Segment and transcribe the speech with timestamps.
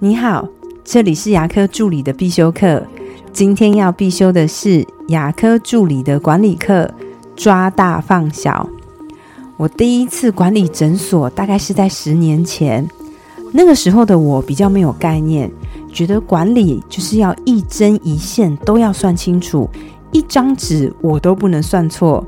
[0.00, 0.46] 你好，
[0.84, 2.82] 这里是牙科助理的必修课。
[3.32, 6.92] 今天要必修的是牙科助理的管理课，
[7.36, 8.68] 抓大放小。
[9.56, 12.86] 我第一次管理诊所大概是在十年前，
[13.52, 15.50] 那个时候的我比较没有概念，
[15.92, 19.70] 觉得管理就是要一针一线都要算清楚，
[20.10, 22.26] 一张纸我都不能算错。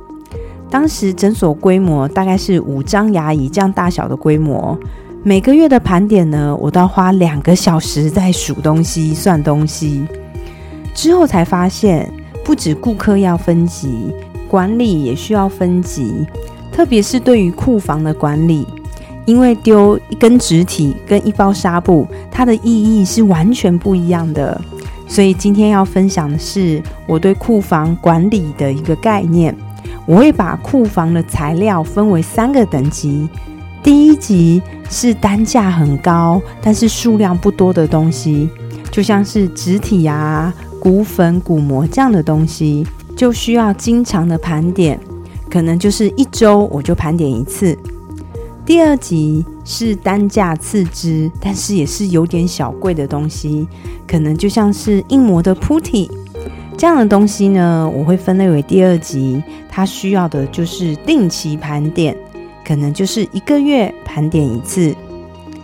[0.71, 4.79] 当时诊所规模大概是五张牙椅这样大小的规模。
[5.27, 10.07] 每个月的盘点呢，我都要花两个小时在数东西、算东西。
[10.95, 12.09] 之后才发现，
[12.45, 14.15] 不止顾客要分级，
[14.47, 16.25] 管理也需要分级。
[16.71, 18.65] 特别是对于库房的管理，
[19.25, 24.61] 因为丢一根纸体跟一包纱布，它的意义是完全不一样的。
[25.09, 29.53] 所以今天要分享的是我对库房管理的一个概念。
[30.07, 33.29] 我会把库房的材料分为三个等级。
[33.83, 38.49] 第一级是单价很高，但是数量不多的东西，
[38.91, 42.87] 就像是植体啊、骨粉、骨膜这样的东西，
[43.17, 44.99] 就需要经常的盘点，
[45.49, 47.79] 可能就是一周我就盘点一次。
[48.65, 53.69] 第二级是单价次之，但是也是有点小贵的东西，
[54.09, 56.11] 可能就像是硬膜的铺体
[56.77, 62.17] 这样的东西呢，我会分类为第二级，它需要的就是定期盘点。
[62.67, 64.93] 可能就是一个月盘点一次，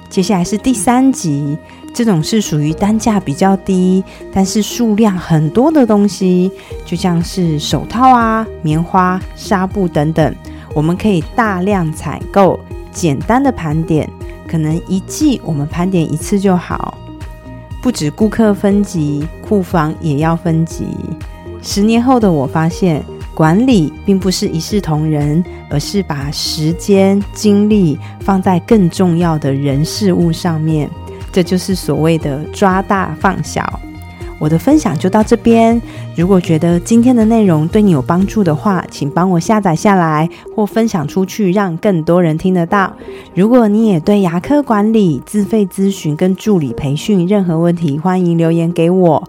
[0.09, 1.59] 接下来是第三级，
[1.93, 6.49] 这种是属于单价比较低，但是数量很多的东西，
[6.87, 10.33] 就像是手套啊、棉花、纱布等等，
[10.75, 12.61] 我们可以大量采购，
[12.93, 14.09] 简单的盘点，
[14.47, 16.97] 可能一季我们盘点一次就好。
[17.83, 20.87] 不止顾客分级，库房也要分级。
[21.61, 23.05] 十年后的我发现。
[23.35, 30.89] 管理并不是一视同仁，而是把时间精力放在更重要的人事物上面。
[31.33, 33.81] 这就是所谓的抓大放小。
[34.39, 35.81] 我的分享就到这边。
[36.17, 42.93] 如果觉得今天的内容对你有帮助的话，请帮我下载下来或分享出去，让更多人听得到。
[43.35, 49.29] 如果你也对牙科管理、自费咨询跟助理培训任何问题，欢迎留言给我。